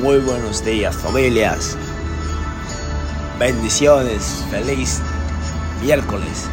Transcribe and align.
Muy 0.00 0.18
buenos 0.18 0.62
días 0.62 0.94
familias. 0.94 1.74
Bendiciones. 3.38 4.44
Feliz 4.50 5.00
miércoles. 5.82 6.44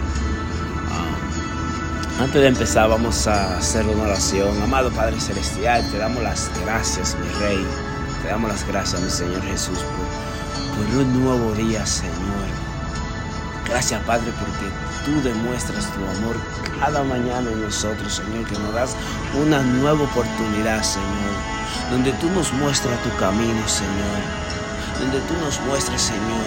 Ah, 0.89 2.23
antes 2.23 2.41
de 2.41 2.47
empezar 2.47 2.87
vamos 2.87 3.27
a 3.27 3.57
hacer 3.57 3.85
una 3.85 4.03
oración. 4.03 4.61
Amado 4.61 4.91
Padre 4.91 5.19
Celestial, 5.19 5.85
te 5.91 5.97
damos 5.97 6.23
las 6.23 6.49
gracias, 6.63 7.17
mi 7.19 7.27
Rey. 7.45 7.65
Te 8.21 8.29
damos 8.29 8.49
las 8.49 8.65
gracias, 8.65 9.01
mi 9.01 9.09
Señor 9.09 9.41
Jesús, 9.43 9.79
por, 9.79 10.85
por 10.85 10.95
un 10.95 11.23
nuevo 11.23 11.51
día, 11.51 11.85
Señor. 11.85 12.32
Gracias, 13.67 14.01
Padre, 14.03 14.31
porque 14.39 14.67
tú 15.05 15.21
demuestras 15.23 15.85
tu 15.93 15.99
amor 16.17 16.35
cada 16.79 17.03
mañana 17.03 17.49
en 17.49 17.61
nosotros, 17.61 18.15
Señor, 18.15 18.45
que 18.45 18.59
nos 18.59 18.73
das 18.73 18.95
una 19.41 19.61
nueva 19.61 20.03
oportunidad, 20.03 20.83
Señor, 20.83 21.33
donde 21.89 22.11
tú 22.13 22.29
nos 22.31 22.51
muestras 22.53 23.01
tu 23.03 23.15
camino, 23.17 23.67
Señor, 23.67 24.19
donde 24.99 25.19
tú 25.21 25.33
nos 25.43 25.59
muestras, 25.61 26.01
Señor, 26.01 26.45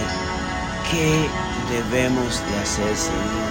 qué 0.91 1.29
debemos 1.71 2.43
de 2.49 2.59
hacer, 2.61 2.97
Señor, 2.97 3.51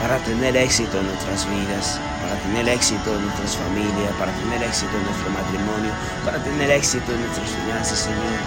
para 0.00 0.18
tener 0.18 0.56
éxito 0.56 0.98
en 0.98 1.06
nuestras 1.06 1.46
vidas, 1.48 2.00
para 2.22 2.40
tener 2.40 2.68
éxito 2.68 3.14
en 3.14 3.22
nuestras 3.22 3.56
familias, 3.56 4.12
para 4.18 4.32
tener 4.32 4.62
éxito 4.62 4.96
en 4.96 5.04
nuestro 5.04 5.30
matrimonio, 5.30 5.92
para 6.24 6.38
tener 6.42 6.70
éxito 6.70 7.12
en 7.12 7.20
nuestras 7.20 7.50
finanzas, 7.50 7.98
Señor. 7.98 8.40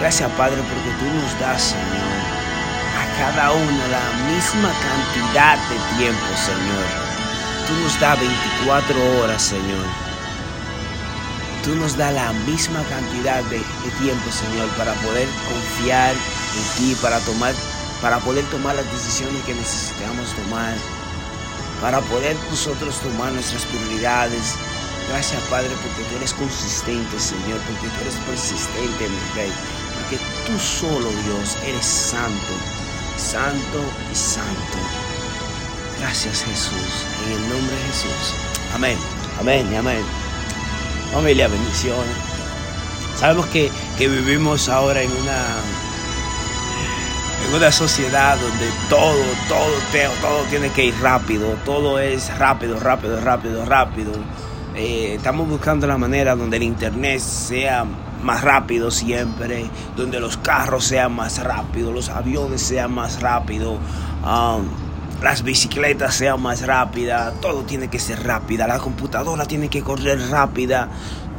Gracias, 0.00 0.30
Padre, 0.32 0.58
porque 0.68 0.90
tú 0.98 1.06
nos 1.14 1.40
das, 1.40 1.62
Señor, 1.62 2.05
cada 3.18 3.52
uno 3.52 3.82
la 3.90 4.32
misma 4.32 4.68
cantidad 4.68 5.56
de 5.68 5.96
tiempo, 5.96 6.26
Señor. 6.36 6.86
Tú 7.66 7.74
nos 7.82 7.98
das 7.98 8.20
24 8.20 9.18
horas, 9.18 9.42
Señor. 9.42 9.86
Tú 11.64 11.74
nos 11.76 11.96
das 11.96 12.12
la 12.12 12.32
misma 12.32 12.82
cantidad 12.84 13.42
de, 13.44 13.58
de, 13.58 13.90
tiempo, 13.98 14.30
Señor, 14.30 14.68
para 14.76 14.92
poder 14.94 15.26
confiar 15.48 16.12
en 16.14 16.76
ti, 16.76 16.94
para 17.00 17.18
tomar, 17.20 17.54
para 18.02 18.18
poder 18.18 18.44
tomar 18.50 18.76
las 18.76 18.90
decisiones 18.92 19.42
que 19.44 19.54
necesitamos 19.54 20.32
tomar, 20.34 20.74
para 21.80 22.00
poder 22.02 22.36
nosotros 22.50 23.00
tomar 23.00 23.32
nuestras 23.32 23.64
prioridades. 23.64 24.54
Gracias, 25.08 25.40
Padre, 25.50 25.70
porque 25.82 26.08
tú 26.08 26.16
eres 26.16 26.34
consistente, 26.34 27.18
Señor, 27.18 27.58
porque 27.66 27.88
tú 27.88 28.00
eres 28.02 28.14
persistente, 28.28 29.08
mi 29.08 29.34
Rey, 29.34 29.52
porque 29.94 30.18
tú 30.46 30.58
solo, 30.58 31.08
Dios, 31.24 31.56
eres 31.64 31.86
santo 31.86 32.85
santo 33.16 33.82
y 34.12 34.14
santo. 34.14 34.78
Gracias 36.00 36.44
Jesús, 36.44 37.06
en 37.26 37.32
el 37.32 37.48
nombre 37.48 37.76
de 37.76 37.82
Jesús. 37.82 38.34
Amén, 38.74 38.98
amén 39.40 39.66
y 39.72 39.76
amén. 39.76 40.02
Familia, 41.12 41.48
bendiciones. 41.48 42.16
Sabemos 43.18 43.46
que, 43.46 43.70
que 43.96 44.08
vivimos 44.08 44.68
ahora 44.68 45.00
en 45.02 45.10
una, 45.10 45.46
en 47.48 47.54
una 47.54 47.72
sociedad 47.72 48.38
donde 48.38 48.66
todo, 48.90 49.24
todo, 49.48 50.12
todo 50.20 50.42
tiene 50.50 50.68
que 50.70 50.86
ir 50.86 50.94
rápido, 51.00 51.56
todo 51.64 51.98
es 51.98 52.36
rápido, 52.38 52.78
rápido, 52.78 53.20
rápido, 53.20 53.64
rápido. 53.64 54.12
Eh, 54.74 55.14
estamos 55.16 55.48
buscando 55.48 55.86
la 55.86 55.96
manera 55.96 56.36
donde 56.36 56.58
el 56.58 56.64
internet 56.64 57.20
sea 57.20 57.86
más 58.22 58.42
rápido 58.42 58.90
siempre, 58.90 59.70
donde 59.96 60.20
los 60.20 60.36
carros 60.36 60.84
sean 60.84 61.14
más 61.14 61.42
rápidos, 61.42 61.94
los 61.94 62.08
aviones 62.08 62.62
sean 62.62 62.92
más 62.92 63.20
rápidos, 63.20 63.78
um, 64.24 64.64
las 65.22 65.42
bicicletas 65.42 66.14
sean 66.14 66.40
más 66.42 66.66
rápidas, 66.66 67.34
todo 67.40 67.62
tiene 67.62 67.88
que 67.88 67.98
ser 67.98 68.24
rápida, 68.24 68.66
la 68.66 68.78
computadora 68.78 69.46
tiene 69.46 69.68
que 69.68 69.82
correr 69.82 70.30
rápida, 70.30 70.88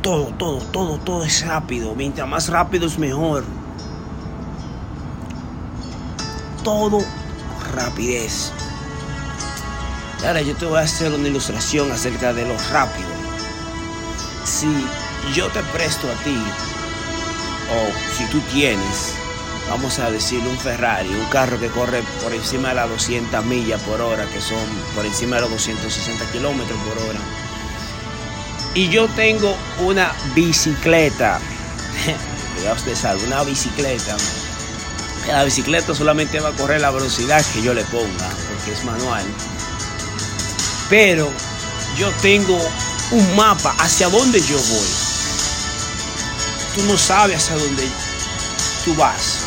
todo, 0.01 0.25
todo, 0.37 0.57
todo, 0.57 0.97
todo 0.99 1.23
es 1.23 1.45
rápido, 1.45 1.95
mientras 1.95 2.27
más 2.27 2.49
rápido 2.49 2.87
es 2.87 2.97
mejor. 2.97 3.43
Todo 6.63 6.99
rapidez. 7.75 8.51
Ahora 10.25 10.41
yo 10.41 10.55
te 10.55 10.65
voy 10.65 10.79
a 10.79 10.81
hacer 10.81 11.13
una 11.13 11.27
ilustración 11.27 11.91
acerca 11.91 12.33
de 12.33 12.45
lo 12.45 12.57
rápido. 12.71 13.07
Si 14.43 14.67
yo 15.33 15.49
te 15.49 15.61
presto 15.63 16.09
a 16.09 16.23
ti, 16.23 16.37
o 17.69 18.15
si 18.15 18.25
tú 18.25 18.39
tienes, 18.51 19.13
vamos 19.69 19.99
a 19.99 20.09
decir, 20.09 20.39
un 20.39 20.57
Ferrari, 20.57 21.09
un 21.09 21.25
carro 21.25 21.59
que 21.59 21.67
corre 21.67 22.01
por 22.23 22.33
encima 22.33 22.69
de 22.69 22.75
las 22.75 22.89
200 22.89 23.45
millas 23.45 23.81
por 23.81 24.01
hora, 24.01 24.25
que 24.27 24.41
son 24.41 24.63
por 24.95 25.05
encima 25.05 25.37
de 25.37 25.43
los 25.43 25.51
260 25.51 26.25
kilómetros 26.31 26.79
por 26.79 26.97
hora, 27.03 27.19
y 28.73 28.89
yo 28.89 29.07
tengo 29.09 29.55
una 29.79 30.11
bicicleta, 30.33 31.39
ya 32.63 32.73
usted 32.73 32.95
sabe, 32.95 33.23
una 33.25 33.43
bicicleta, 33.43 34.15
la 35.27 35.43
bicicleta 35.43 35.93
solamente 35.93 36.39
va 36.39 36.49
a 36.49 36.53
correr 36.53 36.79
la 36.79 36.91
velocidad 36.91 37.43
que 37.53 37.61
yo 37.61 37.73
le 37.73 37.83
ponga, 37.85 38.29
porque 38.49 38.71
es 38.71 38.83
manual, 38.85 39.25
pero 40.89 41.29
yo 41.97 42.09
tengo 42.21 42.57
un 43.11 43.35
mapa 43.35 43.75
hacia 43.79 44.09
dónde 44.09 44.39
yo 44.41 44.57
voy 44.57 45.06
tú 46.77 46.83
no 46.83 46.97
sabes 46.97 47.37
hacia 47.37 47.55
dónde 47.55 47.89
tú 48.85 48.93
vas. 48.95 49.45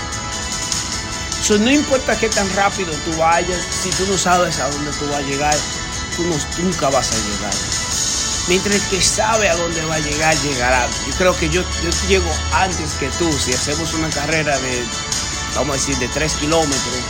So, 1.43 1.59
no 1.59 1.71
importa 1.71 2.19
qué 2.19 2.29
tan 2.29 2.49
rápido 2.55 2.93
tú 3.05 3.17
vayas, 3.17 3.61
si 3.83 3.91
tú 3.91 4.07
no 4.09 4.19
sabes 4.19 4.59
a 4.59 4.69
dónde 4.69 4.91
tú 4.93 5.07
vas 5.07 5.19
a 5.19 5.23
llegar, 5.23 5.57
tú 6.17 6.25
no, 6.25 6.37
nunca 6.59 6.91
vas 6.91 7.13
a 7.13 7.17
llegar. 7.17 7.55
Mientras 8.49 8.81
que 8.83 9.01
sabe 9.01 9.49
a 9.49 9.57
dónde 9.57 9.85
va 9.85 9.95
a 9.95 10.01
llegar, 10.01 10.37
llegará. 10.43 10.89
Yo 11.07 11.15
creo 11.17 11.37
que 11.37 11.49
yo, 11.49 11.63
yo 11.83 11.91
llego 12.09 12.31
antes 12.53 12.95
que 12.95 13.09
tú. 13.11 13.31
Si 13.33 13.53
hacemos 13.53 13.95
una 13.95 14.11
carrera 14.11 14.59
de, 14.59 14.85
vamos 15.55 15.71
a 15.71 15.79
decir, 15.79 15.97
de 15.99 16.09
3 16.09 16.35
kilómetros, 16.35 17.05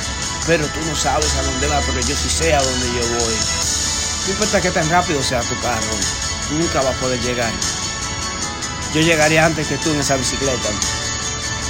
pero 0.46 0.66
tú 0.66 0.80
no 0.86 0.94
sabes 0.94 1.34
a 1.36 1.42
dónde 1.42 1.66
va, 1.66 1.80
pero 1.86 2.00
yo 2.00 2.14
sí 2.14 2.28
sé 2.28 2.54
a 2.54 2.62
dónde 2.62 2.86
yo 2.88 3.08
voy. 3.18 3.34
No 4.26 4.32
importa 4.32 4.60
qué 4.60 4.70
tan 4.70 4.88
rápido 4.90 5.22
sea 5.22 5.40
tu 5.40 5.58
carro, 5.60 5.96
nunca 6.50 6.82
va 6.82 6.90
a 6.90 7.00
poder 7.00 7.20
llegar 7.20 7.52
yo 8.94 9.00
llegaría 9.00 9.46
antes 9.46 9.68
que 9.68 9.76
tú 9.76 9.90
en 9.90 10.00
esa 10.00 10.16
bicicleta. 10.16 10.68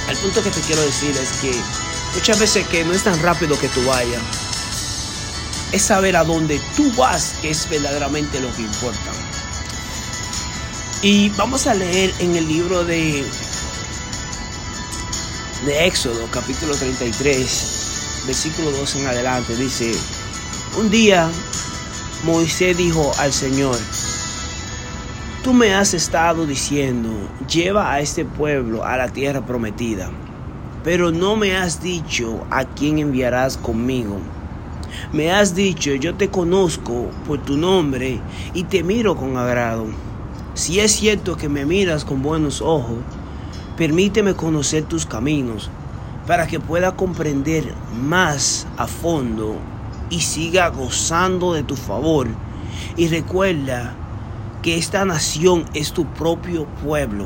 El 0.09 0.17
punto 0.17 0.43
que 0.43 0.49
te 0.49 0.61
quiero 0.61 0.81
decir 0.81 1.15
es 1.17 1.31
que 1.41 1.53
muchas 2.15 2.39
veces 2.39 2.67
que 2.67 2.83
no 2.83 2.93
es 2.93 3.03
tan 3.03 3.21
rápido 3.21 3.57
que 3.59 3.67
tú 3.69 3.83
vayas, 3.85 4.21
es 5.71 5.81
saber 5.83 6.17
a 6.17 6.23
dónde 6.23 6.59
tú 6.75 6.91
vas 6.93 7.35
que 7.41 7.51
es 7.51 7.69
verdaderamente 7.69 8.39
lo 8.41 8.53
que 8.55 8.63
importa. 8.63 9.11
Y 11.01 11.29
vamos 11.29 11.67
a 11.67 11.73
leer 11.73 12.13
en 12.19 12.35
el 12.35 12.47
libro 12.47 12.83
de, 12.83 13.23
de 15.65 15.85
Éxodo, 15.85 16.27
capítulo 16.31 16.75
33, 16.75 18.23
versículo 18.27 18.71
2 18.71 18.95
en 18.95 19.07
adelante, 19.07 19.55
dice, 19.55 19.93
un 20.77 20.89
día 20.89 21.31
Moisés 22.23 22.77
dijo 22.77 23.11
al 23.17 23.33
Señor, 23.33 23.77
Tú 25.43 25.53
me 25.53 25.73
has 25.73 25.95
estado 25.95 26.45
diciendo, 26.45 27.09
lleva 27.51 27.91
a 27.91 27.99
este 27.99 28.25
pueblo 28.25 28.85
a 28.85 28.95
la 28.95 29.09
tierra 29.09 29.43
prometida, 29.43 30.11
pero 30.83 31.11
no 31.11 31.35
me 31.35 31.57
has 31.57 31.81
dicho 31.81 32.45
a 32.51 32.63
quién 32.63 32.99
enviarás 32.99 33.57
conmigo. 33.57 34.19
Me 35.11 35.31
has 35.31 35.55
dicho, 35.55 35.95
yo 35.95 36.13
te 36.13 36.29
conozco 36.29 37.09
por 37.25 37.39
tu 37.39 37.57
nombre 37.57 38.19
y 38.53 38.65
te 38.65 38.83
miro 38.83 39.15
con 39.15 39.35
agrado. 39.35 39.87
Si 40.53 40.79
es 40.79 40.91
cierto 40.91 41.37
que 41.37 41.49
me 41.49 41.65
miras 41.65 42.05
con 42.05 42.21
buenos 42.21 42.61
ojos, 42.61 42.99
permíteme 43.77 44.35
conocer 44.35 44.83
tus 44.83 45.07
caminos 45.07 45.71
para 46.27 46.45
que 46.45 46.59
pueda 46.59 46.95
comprender 46.95 47.73
más 47.99 48.67
a 48.77 48.85
fondo 48.85 49.55
y 50.11 50.21
siga 50.21 50.69
gozando 50.69 51.53
de 51.53 51.63
tu 51.63 51.75
favor. 51.75 52.27
Y 52.95 53.07
recuerda 53.07 53.95
que 54.61 54.77
esta 54.77 55.05
nación 55.05 55.65
es 55.73 55.91
tu 55.91 56.05
propio 56.05 56.65
pueblo. 56.83 57.25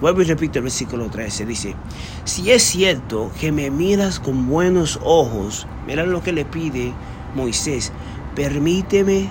Vuelvo 0.00 0.22
y 0.22 0.24
repito 0.24 0.58
el 0.58 0.64
versículo 0.64 1.08
13. 1.08 1.46
Dice, 1.46 1.76
si 2.24 2.50
es 2.50 2.62
cierto 2.62 3.30
que 3.40 3.52
me 3.52 3.70
miras 3.70 4.18
con 4.18 4.48
buenos 4.48 4.98
ojos, 5.02 5.66
mira 5.86 6.04
lo 6.04 6.22
que 6.22 6.32
le 6.32 6.44
pide 6.44 6.92
Moisés, 7.34 7.92
permíteme 8.34 9.30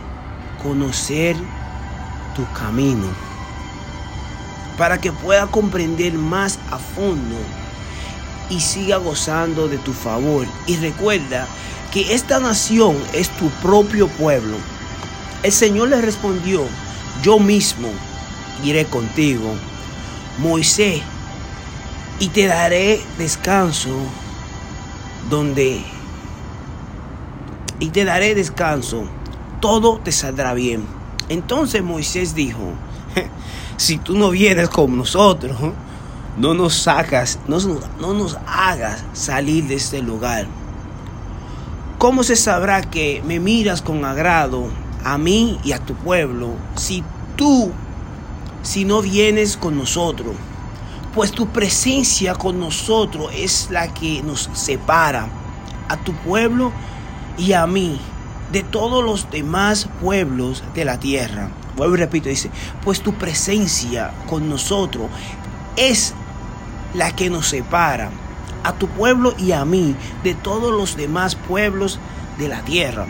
conocer 0.64 1.36
tu 2.36 2.46
camino 2.54 3.08
para 4.78 5.00
que 5.00 5.12
pueda 5.12 5.48
comprender 5.48 6.14
más 6.14 6.58
a 6.72 6.78
fondo 6.78 7.36
y 8.50 8.60
siga 8.62 8.98
gozando 8.98 9.68
de 9.68 9.78
tu 9.78 9.92
favor. 9.92 10.48
Y 10.68 10.78
recuerda 10.78 11.48
que 11.92 12.14
esta 12.14 12.40
nación 12.40 12.98
es 13.14 13.30
tu 13.30 13.50
propio 13.62 14.08
pueblo. 14.08 14.56
El 15.44 15.52
Señor 15.52 15.90
le 15.90 16.02
respondió, 16.02 16.66
yo 17.22 17.40
mismo 17.40 17.90
iré 18.64 18.86
contigo, 18.86 19.54
Moisés, 20.40 21.02
y 22.20 22.28
te 22.30 22.46
daré 22.48 23.02
descanso 23.18 23.90
donde 25.30 25.84
y 27.80 27.90
te 27.90 28.06
daré 28.06 28.36
descanso, 28.36 29.06
todo 29.60 29.98
te 29.98 30.12
saldrá 30.12 30.54
bien. 30.54 30.86
Entonces 31.30 31.82
Moisés 31.82 32.36
dijo, 32.36 32.74
si 33.78 33.98
tú 33.98 34.16
no 34.18 34.30
vienes 34.30 34.70
con 34.70 34.96
nosotros, 34.96 35.58
no 36.38 36.54
nos 36.54 36.76
sacas, 36.76 37.40
no, 37.48 37.58
no 38.00 38.14
nos 38.14 38.38
hagas 38.46 39.04
salir 39.14 39.66
de 39.68 39.76
este 39.76 40.02
lugar. 40.02 40.46
¿Cómo 41.98 42.24
se 42.24 42.36
sabrá 42.36 42.82
que 42.82 43.24
me 43.26 43.40
miras 43.40 43.82
con 43.82 44.06
agrado 44.06 44.68
a 45.04 45.18
mí 45.18 45.60
y 45.64 45.72
a 45.72 45.80
tu 45.80 45.96
pueblo 45.96 46.56
si 46.76 47.04
tú, 47.36 47.72
si 48.64 48.86
no 48.86 49.02
vienes 49.02 49.58
con 49.58 49.78
nosotros? 49.78 50.36
Pues 51.14 51.32
tu 51.32 51.48
presencia 51.48 52.36
con 52.36 52.60
nosotros 52.60 53.32
es 53.36 53.70
la 53.70 53.94
que 53.94 54.24
nos 54.24 54.50
separa 54.54 55.28
a 55.90 55.98
tu 55.98 56.14
pueblo 56.14 56.72
y 57.38 57.54
a 57.54 57.68
mí 57.68 58.00
de 58.52 58.64
todos 58.64 59.04
los 59.04 59.30
demás 59.30 59.90
pueblos 60.02 60.64
de 60.74 60.86
la 60.86 61.00
tierra. 61.00 61.50
Vuelvo 61.76 61.96
y 61.96 62.00
repito, 62.00 62.30
dice, 62.30 62.50
pues 62.84 63.02
tu 63.02 63.14
presencia 63.14 64.12
con 64.30 64.50
nosotros 64.50 65.10
es 65.76 66.14
la 66.94 67.16
que 67.16 67.30
nos 67.30 67.48
separa 67.48 68.10
a 68.64 68.74
tu 68.74 68.88
pueblo 68.88 69.34
y 69.38 69.54
a 69.54 69.66
mí 69.66 69.96
de 70.24 70.34
todos 70.34 70.72
los 70.72 70.96
demás 70.96 71.36
pueblos 71.36 72.00
de 72.38 72.48
la 72.50 72.62
tierra. 72.62 73.06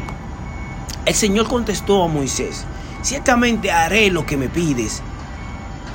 El 1.06 1.16
Señor 1.16 1.48
contestó 1.48 2.04
a 2.04 2.08
Moisés, 2.08 2.64
ciertamente 3.02 3.72
haré 3.72 4.12
lo 4.12 4.26
que 4.26 4.38
me 4.38 4.50
pides, 4.50 5.02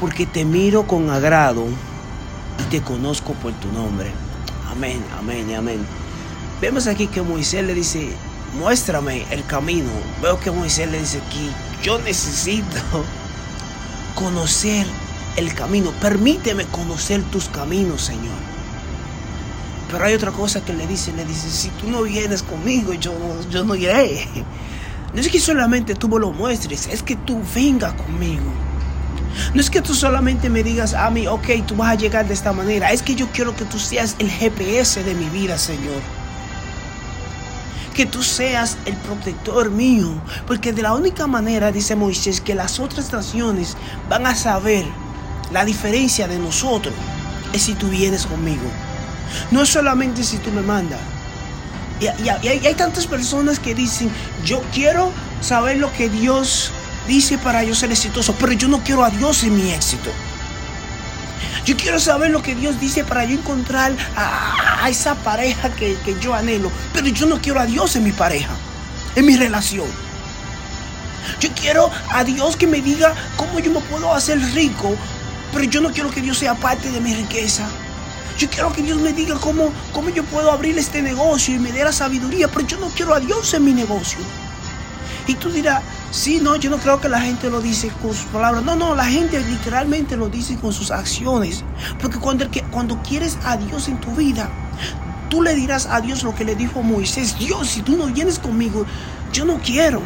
porque 0.00 0.26
te 0.26 0.44
miro 0.44 0.86
con 0.86 1.10
agrado 1.10 1.64
y 2.58 2.70
te 2.70 2.82
conozco 2.82 3.32
por 3.34 3.52
tu 3.52 3.70
nombre. 3.70 4.10
Amén, 4.68 5.00
amén, 5.16 5.54
amén. 5.54 5.86
Vemos 6.60 6.88
aquí 6.88 7.06
que 7.06 7.22
Moisés 7.22 7.64
le 7.64 7.72
dice, 7.72 8.08
muéstrame 8.58 9.24
el 9.30 9.44
camino. 9.46 9.90
Veo 10.20 10.40
que 10.40 10.50
Moisés 10.50 10.90
le 10.90 10.98
dice 10.98 11.20
aquí, 11.24 11.50
yo 11.82 12.00
necesito 12.00 12.80
conocer 14.16 14.86
el 15.36 15.54
camino. 15.54 15.92
Permíteme 16.00 16.64
conocer 16.64 17.22
tus 17.30 17.48
caminos, 17.48 18.02
Señor. 18.02 18.34
Pero 19.90 20.04
hay 20.04 20.14
otra 20.14 20.32
cosa 20.32 20.64
que 20.64 20.72
le 20.72 20.86
dice, 20.86 21.12
le 21.12 21.24
dice, 21.24 21.48
si 21.48 21.68
tú 21.68 21.88
no 21.88 22.02
vienes 22.02 22.42
conmigo, 22.42 22.92
yo, 22.94 23.12
yo 23.50 23.62
no 23.62 23.76
iré. 23.76 24.26
No 25.16 25.22
es 25.22 25.28
que 25.30 25.40
solamente 25.40 25.94
tú 25.94 26.10
me 26.10 26.18
lo 26.18 26.30
muestres, 26.30 26.88
es 26.92 27.02
que 27.02 27.16
tú 27.16 27.40
vengas 27.54 27.94
conmigo. 27.94 28.44
No 29.54 29.62
es 29.62 29.70
que 29.70 29.80
tú 29.80 29.94
solamente 29.94 30.50
me 30.50 30.62
digas 30.62 30.92
a 30.92 31.08
mí, 31.08 31.26
ok, 31.26 31.64
tú 31.66 31.74
vas 31.74 31.92
a 31.92 31.94
llegar 31.94 32.28
de 32.28 32.34
esta 32.34 32.52
manera. 32.52 32.92
Es 32.92 33.00
que 33.00 33.14
yo 33.14 33.26
quiero 33.32 33.56
que 33.56 33.64
tú 33.64 33.78
seas 33.78 34.14
el 34.18 34.30
GPS 34.30 35.02
de 35.02 35.14
mi 35.14 35.24
vida, 35.30 35.56
Señor 35.56 36.02
que 37.94 38.04
tú 38.04 38.22
seas 38.22 38.76
el 38.84 38.94
protector 38.94 39.70
mío. 39.70 40.20
Porque 40.46 40.74
de 40.74 40.82
la 40.82 40.92
única 40.92 41.26
manera, 41.26 41.72
dice 41.72 41.96
Moisés, 41.96 42.42
que 42.42 42.54
las 42.54 42.78
otras 42.78 43.10
naciones 43.10 43.74
van 44.10 44.26
a 44.26 44.34
saber 44.34 44.84
la 45.50 45.64
diferencia 45.64 46.28
de 46.28 46.38
nosotros 46.38 46.94
es 47.54 47.62
si 47.62 47.72
tú 47.72 47.88
vienes 47.88 48.26
conmigo. 48.26 48.68
No 49.50 49.62
es 49.62 49.70
solamente 49.70 50.24
si 50.24 50.36
tú 50.36 50.50
me 50.50 50.60
mandas. 50.60 51.00
Y, 52.00 52.28
hay, 52.28 52.74
tantas 52.74 53.06
personas 53.06 53.58
que 53.58 53.74
dicen, 53.74 54.10
yo 54.44 54.62
quiero 54.72 55.12
saber 55.40 55.78
lo 55.78 55.92
que 55.92 56.08
Dios 56.08 56.70
dice 57.08 57.38
para 57.38 57.64
yo 57.64 57.74
ser 57.74 57.90
exitoso, 57.90 58.34
pero 58.38 58.52
yo 58.52 58.68
no 58.68 58.82
quiero 58.82 59.04
a 59.04 59.10
Dios 59.10 59.42
en 59.44 59.56
mi 59.56 59.70
éxito. 59.70 60.10
Yo 61.64 61.76
quiero 61.76 61.98
saber 61.98 62.30
lo 62.30 62.42
que 62.42 62.54
Dios 62.54 62.78
dice 62.78 63.02
para 63.02 63.24
yo 63.24 63.34
encontrar 63.34 63.92
a, 64.14 64.88
esa 64.88 65.14
pareja 65.16 65.70
que, 65.70 65.96
que 66.04 66.16
yo 66.20 66.34
anhelo, 66.34 66.70
pero 66.92 67.08
yo 67.08 67.26
no 67.26 67.40
quiero 67.40 67.60
a 67.60 67.66
Dios 67.66 67.96
en 67.96 68.04
mi 68.04 68.12
pareja, 68.12 68.54
en 69.16 69.26
mi 69.26 69.36
relación. 69.36 69.88
Yo 71.40 71.48
quiero 71.60 71.90
a 72.10 72.22
Dios 72.22 72.56
que 72.56 72.68
me 72.68 72.80
diga 72.80 73.14
cómo 73.36 73.58
yo 73.58 73.72
me 73.72 73.80
puedo 73.80 74.14
hacer 74.14 74.38
rico 74.54 74.96
pero 75.56 75.70
yo 75.70 75.80
no 75.80 75.90
quiero 75.90 76.10
que 76.10 76.20
Dios 76.20 76.36
sea 76.36 76.54
parte 76.54 76.90
de 76.90 77.00
mi 77.00 77.14
riqueza. 77.14 77.66
Yo 78.38 78.48
quiero 78.50 78.72
que 78.72 78.82
Dios 78.82 78.98
me 79.00 79.12
diga 79.12 79.36
cómo, 79.36 79.72
cómo 79.92 80.10
yo 80.10 80.24
puedo 80.24 80.50
abrir 80.50 80.76
este 80.78 81.02
negocio 81.02 81.54
y 81.54 81.58
me 81.58 81.72
dé 81.72 81.84
la 81.84 81.92
sabiduría, 81.92 82.48
pero 82.48 82.66
yo 82.66 82.78
no 82.78 82.88
quiero 82.88 83.14
a 83.14 83.20
Dios 83.20 83.54
en 83.54 83.64
mi 83.64 83.72
negocio. 83.72 84.18
Y 85.26 85.34
tú 85.34 85.50
dirás, 85.50 85.82
sí, 86.10 86.38
no, 86.40 86.56
yo 86.56 86.70
no 86.70 86.78
creo 86.78 87.00
que 87.00 87.08
la 87.08 87.20
gente 87.20 87.50
lo 87.50 87.60
dice 87.60 87.90
con 88.00 88.14
sus 88.14 88.26
palabras. 88.26 88.62
No, 88.62 88.76
no, 88.76 88.94
la 88.94 89.06
gente 89.06 89.40
literalmente 89.40 90.16
lo 90.16 90.28
dice 90.28 90.56
con 90.56 90.72
sus 90.72 90.90
acciones. 90.90 91.64
Porque 92.00 92.18
cuando, 92.18 92.46
cuando 92.70 93.02
quieres 93.02 93.36
a 93.44 93.56
Dios 93.56 93.88
en 93.88 93.98
tu 94.00 94.12
vida, 94.12 94.48
tú 95.28 95.42
le 95.42 95.54
dirás 95.54 95.86
a 95.86 96.00
Dios 96.00 96.22
lo 96.22 96.34
que 96.34 96.44
le 96.44 96.54
dijo 96.54 96.82
Moisés. 96.82 97.36
Dios, 97.38 97.68
si 97.68 97.82
tú 97.82 97.96
no 97.96 98.06
vienes 98.06 98.38
conmigo, 98.38 98.86
yo 99.32 99.44
no 99.44 99.58
quiero. 99.58 100.00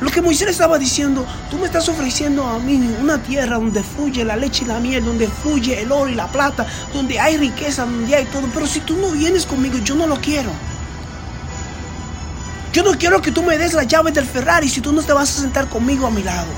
Lo 0.00 0.10
que 0.10 0.20
Moisés 0.20 0.48
estaba 0.48 0.78
diciendo, 0.78 1.24
tú 1.50 1.56
me 1.56 1.66
estás 1.66 1.88
ofreciendo 1.88 2.46
a 2.46 2.58
mí 2.58 2.94
una 3.00 3.22
tierra 3.22 3.56
donde 3.56 3.82
fluye 3.82 4.24
la 4.24 4.36
leche 4.36 4.64
y 4.64 4.68
la 4.68 4.78
miel, 4.78 5.04
donde 5.04 5.26
fluye 5.26 5.80
el 5.80 5.90
oro 5.90 6.10
y 6.10 6.14
la 6.14 6.26
plata, 6.26 6.66
donde 6.92 7.18
hay 7.18 7.38
riqueza, 7.38 7.86
donde 7.86 8.14
hay 8.14 8.26
todo. 8.26 8.46
Pero 8.52 8.66
si 8.66 8.80
tú 8.80 8.96
no 8.96 9.10
vienes 9.12 9.46
conmigo, 9.46 9.78
yo 9.78 9.94
no 9.94 10.06
lo 10.06 10.20
quiero. 10.20 10.50
Yo 12.74 12.82
no 12.82 12.92
quiero 12.98 13.22
que 13.22 13.32
tú 13.32 13.42
me 13.42 13.56
des 13.56 13.72
la 13.72 13.84
llave 13.84 14.12
del 14.12 14.26
Ferrari 14.26 14.68
si 14.68 14.82
tú 14.82 14.92
no 14.92 15.02
te 15.02 15.14
vas 15.14 15.30
a 15.30 15.40
sentar 15.40 15.66
conmigo 15.66 16.06
a 16.06 16.10
mi 16.10 16.22
lado. 16.22 16.48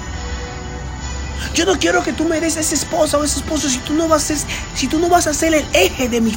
Yo 1.54 1.64
no 1.64 1.78
quiero 1.78 2.02
que 2.02 2.12
tú 2.12 2.24
me 2.24 2.40
des 2.40 2.56
esa 2.56 2.74
esposa 2.74 3.18
o 3.18 3.24
ese 3.24 3.38
esposo 3.38 3.68
si 3.68 3.78
tú 3.78 3.94
no 3.94 4.08
vas 4.08 4.24
a 4.24 4.34
ser, 4.34 4.38
si 4.74 4.88
tú 4.88 4.98
no 4.98 5.08
vas 5.08 5.28
a 5.28 5.34
ser 5.34 5.54
el 5.54 5.64
eje 5.72 6.08
de 6.08 6.20
mi, 6.20 6.34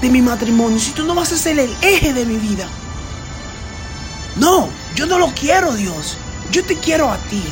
de 0.00 0.08
mi 0.10 0.22
matrimonio, 0.22 0.78
si 0.78 0.92
tú 0.92 1.02
no 1.02 1.16
vas 1.16 1.32
a 1.32 1.36
ser 1.36 1.58
el 1.58 1.74
eje 1.82 2.12
de 2.12 2.24
mi 2.24 2.36
vida. 2.36 2.68
No, 4.36 4.68
yo 4.94 5.06
no 5.06 5.18
lo 5.18 5.28
quiero, 5.28 5.74
Dios. 5.74 6.16
Yo 6.50 6.64
te 6.64 6.76
quiero 6.76 7.10
a 7.10 7.16
ti. 7.16 7.42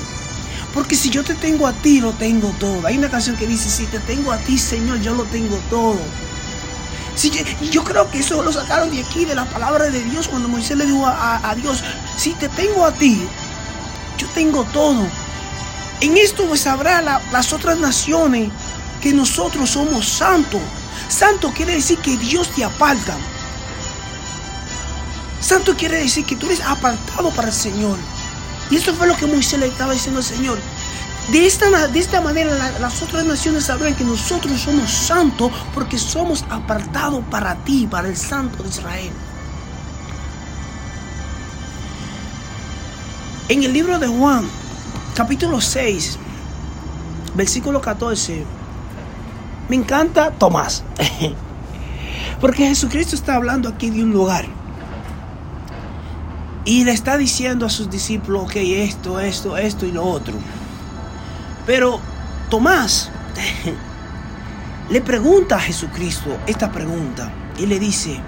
Porque 0.75 0.95
si 0.95 1.11
yo 1.11 1.25
te 1.25 1.35
tengo 1.35 1.67
a 1.67 1.73
ti, 1.73 2.01
lo 2.01 2.13
tengo 2.13 2.55
todo. 2.59 2.87
Hay 2.87 2.99
una 2.99 3.11
canción 3.11 3.37
que 3.37 3.47
dice, 3.47 3.69
si 3.69 3.87
te 3.87 3.99
tengo 4.01 4.33
a 4.33 4.39
ti, 4.39 4.59
Señor, 4.59 5.01
yo 5.01 5.15
lo 5.15 5.25
tengo 5.25 5.59
todo. 5.71 5.99
y 7.61 7.69
yo 7.71 7.83
creo 7.85 8.11
que 8.11 8.19
eso 8.21 8.43
lo 8.43 8.53
sacaron 8.53 8.91
de 8.91 9.01
aquí, 9.01 9.25
de 9.25 9.35
la 9.35 9.45
palabra 9.47 9.91
de 9.91 10.03
Dios, 10.05 10.29
cuando 10.29 10.49
Moisés 10.49 10.77
le 10.77 10.87
dijo 10.87 11.05
a, 11.07 11.55
Dios, 11.57 11.83
si 12.17 12.33
te 12.35 12.49
tengo 12.49 12.85
a 12.85 12.93
ti, 12.93 13.27
yo 14.19 14.29
tengo 14.35 14.65
todo. 14.65 15.07
En 16.01 16.17
esto 16.17 16.45
pues 16.47 16.61
sabrá 16.61 17.03
las 17.03 17.53
otras 17.53 17.79
naciones 17.79 18.51
que 19.01 19.13
nosotros 19.13 19.71
somos 19.71 20.07
santos. 20.07 20.61
Santo 21.09 21.53
quiere 21.57 21.73
decir 21.73 21.99
que 21.99 22.17
Dios 22.17 22.51
te 22.55 22.65
aparta. 22.65 23.17
Santo 25.41 25.77
quiere 25.77 25.99
decir 25.99 26.25
que 26.25 26.37
tú 26.37 26.47
eres 26.47 26.61
apartado 26.61 27.31
para 27.31 27.49
el 27.49 27.55
Señor. 27.55 27.97
Y 28.71 28.77
eso 28.77 28.95
fue 28.95 29.07
lo 29.07 29.17
que 29.17 29.27
Moisés 29.27 29.59
le 29.59 29.67
estaba 29.67 29.93
diciendo 29.93 30.19
al 30.19 30.25
Señor. 30.25 30.59
De 31.31 31.47
esta, 31.47 31.89
de 31.89 31.99
esta 31.99 32.21
manera 32.23 32.55
las 32.81 33.03
otras 33.03 33.25
naciones 33.27 33.65
sabrán 33.65 33.95
que 33.95 34.05
nosotros 34.05 34.61
somos 34.61 34.91
santos 34.91 35.53
porque 35.75 35.99
somos 35.99 36.45
apartados 36.49 37.23
para 37.31 37.55
ti, 37.57 37.87
para 37.87 38.09
el 38.09 38.17
Santo 38.17 38.63
de 38.63 38.69
Israel. 38.71 39.13
En 43.51 43.63
el 43.63 43.73
libro 43.73 43.99
de 43.99 44.07
Juan, 44.07 44.47
capítulo 45.15 45.61
6, 45.61 46.19
versículo 47.35 47.81
14, 47.81 48.45
me 49.69 49.77
encanta 49.77 50.31
Tomás. 50.31 50.83
Porque 52.41 52.67
Jesucristo 52.67 53.17
está 53.17 53.35
hablando 53.35 53.69
aquí 53.69 53.91
de 53.91 54.03
un 54.03 54.13
lugar. 54.13 54.47
Y 56.69 56.85
le 56.85 56.93
está 56.93 57.17
diciendo 57.17 57.65
a 57.65 57.71
sus 57.71 57.89
discípulos, 57.89 58.43
ok, 58.43 58.57
esto, 58.57 59.21
esto, 59.21 59.57
esto 59.57 59.87
y 59.87 59.91
lo 59.91 60.05
otro. 60.05 60.35
Pero 61.65 61.99
Tomás 62.51 63.11
le 64.91 65.01
pregunta 65.01 65.57
a 65.57 65.61
Jesucristo 65.61 66.29
esta 66.47 66.71
pregunta 66.71 67.33
y 67.59 67.65
le 67.65 67.79
dice, 67.79 68.21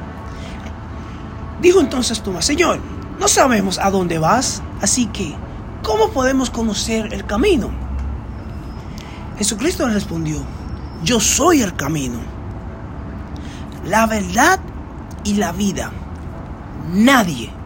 dijo 1.60 1.80
entonces 1.80 2.22
Tomás, 2.22 2.46
Señor, 2.46 2.80
no 3.18 3.28
sabemos 3.28 3.78
a 3.78 3.90
dónde 3.90 4.18
vas, 4.18 4.62
así 4.80 5.04
que, 5.08 5.36
¿cómo 5.82 6.08
podemos 6.08 6.48
conocer 6.48 7.12
el 7.12 7.26
camino? 7.26 7.70
Jesucristo 9.36 9.86
le 9.86 9.92
respondió, 9.92 10.42
yo 11.04 11.20
soy 11.20 11.60
el 11.60 11.76
camino, 11.76 12.18
la 13.84 14.06
verdad 14.06 14.60
y 15.24 15.34
la 15.34 15.52
vida. 15.52 15.92
Nadie 16.94 17.59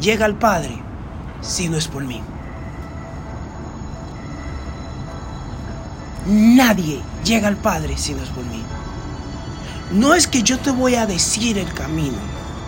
llega 0.00 0.24
al 0.24 0.34
Padre 0.34 0.80
si 1.40 1.68
no 1.68 1.76
es 1.76 1.88
por 1.88 2.04
mí. 2.04 2.20
Nadie 6.26 7.00
llega 7.24 7.48
al 7.48 7.56
Padre 7.56 7.96
si 7.96 8.14
no 8.14 8.22
es 8.22 8.28
por 8.28 8.44
mí. 8.44 8.62
No 9.92 10.14
es 10.14 10.26
que 10.26 10.42
yo 10.42 10.58
te 10.58 10.70
voy 10.70 10.94
a 10.96 11.06
decir 11.06 11.56
el 11.56 11.72
camino, 11.72 12.18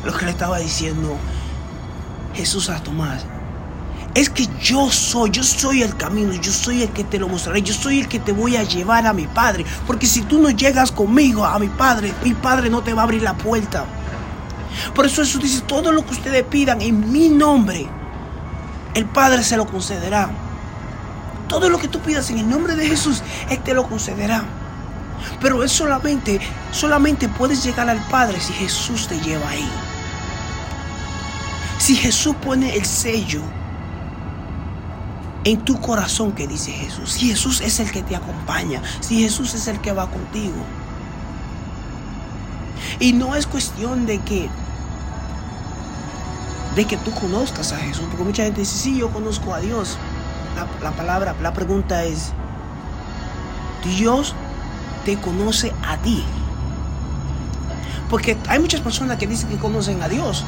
lo 0.04 0.16
que 0.16 0.24
le 0.24 0.30
estaba 0.30 0.58
diciendo 0.58 1.16
Jesús 2.34 2.70
a 2.70 2.82
Tomás. 2.82 3.26
Es 4.14 4.28
que 4.30 4.48
yo 4.60 4.90
soy, 4.90 5.30
yo 5.30 5.44
soy 5.44 5.82
el 5.82 5.96
camino, 5.96 6.32
yo 6.32 6.50
soy 6.50 6.82
el 6.82 6.88
que 6.90 7.04
te 7.04 7.18
lo 7.18 7.28
mostraré, 7.28 7.62
yo 7.62 7.74
soy 7.74 8.00
el 8.00 8.08
que 8.08 8.18
te 8.18 8.32
voy 8.32 8.56
a 8.56 8.64
llevar 8.64 9.06
a 9.06 9.12
mi 9.12 9.26
Padre. 9.26 9.64
Porque 9.86 10.06
si 10.06 10.22
tú 10.22 10.38
no 10.40 10.50
llegas 10.50 10.90
conmigo 10.90 11.44
a 11.44 11.58
mi 11.58 11.68
Padre, 11.68 12.12
mi 12.24 12.34
Padre 12.34 12.70
no 12.70 12.82
te 12.82 12.94
va 12.94 13.02
a 13.02 13.04
abrir 13.04 13.22
la 13.22 13.36
puerta. 13.36 13.84
Por 14.94 15.06
eso 15.06 15.22
Jesús 15.22 15.42
dice, 15.42 15.60
todo 15.62 15.92
lo 15.92 16.04
que 16.04 16.12
ustedes 16.12 16.44
pidan 16.44 16.80
en 16.80 17.12
mi 17.12 17.28
nombre, 17.28 17.86
el 18.94 19.06
Padre 19.06 19.42
se 19.42 19.56
lo 19.56 19.66
concederá. 19.66 20.30
Todo 21.48 21.68
lo 21.68 21.78
que 21.78 21.88
tú 21.88 21.98
pidas 22.00 22.30
en 22.30 22.38
el 22.38 22.48
nombre 22.48 22.76
de 22.76 22.86
Jesús, 22.86 23.22
Él 23.48 23.58
te 23.58 23.74
lo 23.74 23.88
concederá. 23.88 24.44
Pero 25.40 25.64
es 25.64 25.72
solamente, 25.72 26.40
solamente 26.72 27.28
puedes 27.28 27.64
llegar 27.64 27.88
al 27.88 28.00
Padre 28.06 28.40
si 28.40 28.52
Jesús 28.52 29.08
te 29.08 29.20
lleva 29.20 29.48
ahí. 29.48 29.68
Si 31.78 31.96
Jesús 31.96 32.36
pone 32.36 32.76
el 32.76 32.84
sello 32.84 33.42
en 35.44 35.64
tu 35.64 35.80
corazón 35.80 36.32
que 36.32 36.46
dice 36.46 36.70
Jesús. 36.72 37.12
Si 37.12 37.28
Jesús 37.28 37.60
es 37.60 37.80
el 37.80 37.90
que 37.90 38.02
te 38.02 38.16
acompaña. 38.16 38.82
Si 39.00 39.20
Jesús 39.22 39.54
es 39.54 39.66
el 39.66 39.80
que 39.80 39.92
va 39.92 40.10
contigo. 40.10 40.54
Y 43.00 43.14
no 43.14 43.34
es 43.34 43.46
cuestión 43.46 44.04
de 44.06 44.18
que 44.20 44.48
de 46.76 46.84
que 46.84 46.96
tú 46.98 47.10
conozcas 47.12 47.72
a 47.72 47.78
Jesús, 47.78 48.04
porque 48.08 48.22
mucha 48.22 48.44
gente 48.44 48.60
dice, 48.60 48.76
sí, 48.76 48.98
yo 48.98 49.10
conozco 49.10 49.52
a 49.52 49.60
Dios. 49.60 49.96
La, 50.54 50.68
la 50.82 50.96
palabra, 50.96 51.34
la 51.42 51.52
pregunta 51.52 52.04
es, 52.04 52.32
Dios 53.84 54.34
te 55.04 55.16
conoce 55.16 55.72
a 55.82 55.96
ti. 55.96 56.22
Porque 58.08 58.36
hay 58.48 58.58
muchas 58.58 58.82
personas 58.82 59.18
que 59.18 59.26
dicen 59.26 59.48
que 59.48 59.56
conocen 59.56 60.02
a 60.02 60.08
Dios. 60.08 60.44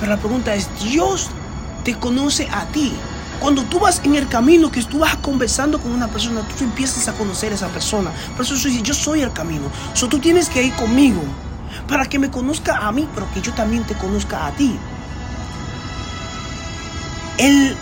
Pero 0.00 0.10
la 0.10 0.18
pregunta 0.18 0.54
es, 0.54 0.68
Dios 0.82 1.28
te 1.84 1.94
conoce 1.94 2.48
a 2.50 2.64
ti. 2.66 2.92
Cuando 3.38 3.62
tú 3.64 3.78
vas 3.78 4.00
en 4.04 4.14
el 4.14 4.28
camino, 4.28 4.70
que 4.70 4.82
tú 4.82 5.00
vas 5.00 5.16
conversando 5.16 5.78
con 5.78 5.92
una 5.92 6.08
persona, 6.08 6.42
tú 6.58 6.64
empiezas 6.64 7.06
a 7.08 7.12
conocer 7.12 7.52
a 7.52 7.54
esa 7.54 7.68
persona. 7.68 8.10
Por 8.36 8.44
eso 8.44 8.54
yo 8.56 8.94
soy 8.94 9.20
el 9.20 9.32
camino. 9.32 9.64
So, 9.94 10.08
tú 10.08 10.18
tienes 10.18 10.48
que 10.48 10.62
ir 10.62 10.74
conmigo 10.74 11.22
para 11.88 12.06
que 12.06 12.18
me 12.18 12.30
conozca 12.30 12.76
a 12.86 12.92
mí, 12.92 13.08
pero 13.14 13.30
que 13.32 13.40
yo 13.40 13.52
también 13.52 13.84
te 13.84 13.94
conozca 13.94 14.46
a 14.46 14.50
ti. 14.52 14.78
El, 17.38 17.76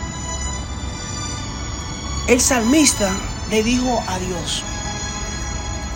el 2.29 2.41
salmista 2.41 3.11
le 3.51 3.63
dijo 3.63 4.03
a 4.07 4.19
Dios, 4.19 4.63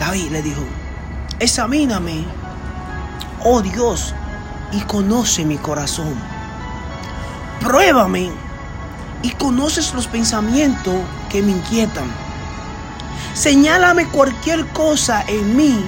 David 0.01 0.31
le 0.31 0.43
dijo, 0.43 0.63
examíname, 1.39 2.25
oh 3.45 3.63
Dios, 3.63 4.15
y 4.73 4.81
conoce 4.81 5.45
mi 5.45 5.59
corazón. 5.59 6.15
Pruébame 7.61 8.31
y 9.23 9.31
conoces 9.31 9.95
los 9.95 10.07
pensamientos 10.07 10.95
que 11.31 11.43
me 11.43 11.53
inquietan. 11.53 12.11
Señálame 13.35 14.07
cualquier 14.09 14.67
cosa 14.69 15.25
en 15.29 15.57
mí 15.57 15.85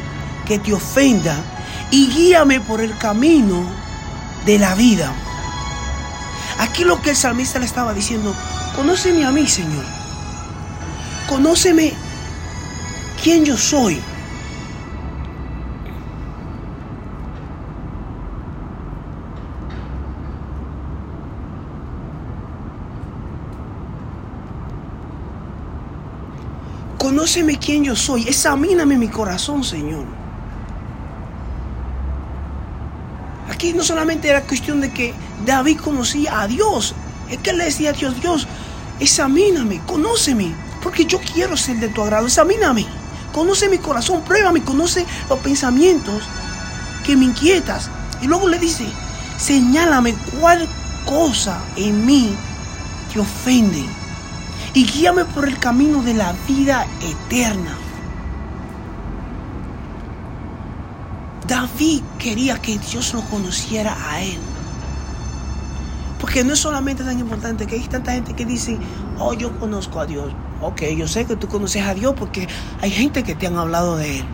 que 0.47 0.59
te 0.59 0.73
ofenda 0.73 1.37
y 1.95 2.09
guíame 2.09 2.61
por 2.61 2.81
el 2.81 2.99
camino 2.99 3.65
de 4.45 4.59
la 4.59 4.75
vida. 4.75 5.13
Aquí 6.59 6.83
lo 6.83 7.01
que 7.01 7.11
el 7.11 7.17
salmista 7.17 7.61
le 7.61 7.67
estaba 7.67 7.95
diciendo, 7.95 8.35
conóceme 8.75 9.25
a 9.25 9.31
mí, 9.31 9.47
Señor. 9.47 9.85
Conóceme 11.29 11.93
quién 13.23 13.45
yo 13.45 13.57
soy. 13.57 14.01
Conóceme 26.99 27.57
quién 27.57 27.85
yo 27.85 27.95
soy. 27.95 28.27
Examíname 28.27 28.99
mi 28.99 29.07
corazón, 29.07 29.63
Señor. 29.63 30.24
Aquí 33.51 33.73
no 33.73 33.83
solamente 33.83 34.29
era 34.29 34.43
cuestión 34.43 34.81
de 34.81 34.93
que 34.93 35.15
David 35.45 35.79
conocía 35.81 36.41
a 36.41 36.47
Dios. 36.47 36.95
Es 37.31 37.39
que 37.39 37.53
le 37.53 37.65
decía 37.65 37.91
a 37.91 37.93
Dios, 37.93 38.21
Dios, 38.21 38.47
examíname, 39.01 39.81
conóceme, 39.87 40.55
porque 40.83 41.05
yo 41.05 41.21
quiero 41.21 41.57
ser 41.57 41.77
de 41.77 41.89
tu 41.89 42.03
agrado. 42.03 42.27
Examíname, 42.27 42.87
conoce 43.33 43.69
mi 43.69 43.79
corazón, 43.79 44.23
pruébame, 44.23 44.63
conoce 44.63 45.07
los 45.29 45.39
pensamientos 45.41 46.23
que 47.05 47.17
me 47.17 47.27
inquietas. 47.27 47.91
Y 48.23 48.27
luego 48.27 48.49
le 48.49 48.59
dice, 48.59 48.87
señálame 49.37 50.15
cuál 50.41 50.67
cosa 51.05 51.63
en 51.77 52.07
mí 52.07 52.35
te 53.13 53.21
ofende 53.21 53.85
y 54.75 54.87
guíame 54.87 55.25
por 55.25 55.47
el 55.47 55.59
camino 55.59 56.03
de 56.03 56.15
la 56.15 56.35
vida 56.49 56.87
eterna. 57.01 57.79
David 61.47 62.01
quería 62.19 62.57
que 62.61 62.79
Dios 62.79 63.13
lo 63.13 63.21
conociera 63.23 63.95
a 64.11 64.23
él. 64.23 64.39
Porque 66.19 66.43
no 66.43 66.55
es 66.55 66.61
solamente 66.61 67.05
tan 67.05 67.19
importante 67.19 67.67
que 67.67 67.75
hay 67.75 67.83
tanta 67.83 68.13
gente 68.13 68.33
que 68.33 68.47
dice, 68.47 68.79
oh, 69.19 69.35
yo 69.35 69.59
conozco 69.59 70.01
a 70.01 70.07
Dios. 70.07 70.33
Ok, 70.63 70.83
yo 70.97 71.07
sé 71.07 71.27
que 71.27 71.37
tú 71.37 71.47
conoces 71.47 71.83
a 71.83 71.93
Dios 71.93 72.15
porque 72.19 72.49
hay 72.81 72.91
gente 72.91 73.23
que 73.25 73.35
te 73.35 73.47
han 73.47 73.59
hablado 73.59 73.97
de 73.97 74.21
Él. 74.21 74.25